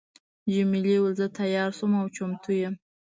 جميلې 0.51 0.97
وويل: 1.01 1.15
زه 1.19 1.25
تیاره 1.37 1.75
شوم 1.77 1.91
او 2.01 2.07
چمتو 2.15 2.49
یم. 2.61 2.75